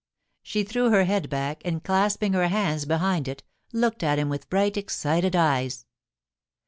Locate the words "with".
4.29-4.49